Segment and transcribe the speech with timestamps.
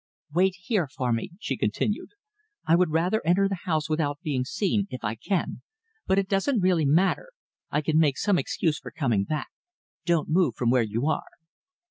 [0.33, 2.09] "Wait here for me," she continued.
[2.65, 5.61] "I would rather enter the house without being seen, if I can,
[6.07, 7.29] but it doesn't really matter.
[7.69, 9.49] I can make some excuse for coming back.
[10.05, 11.29] Don't move from where you are."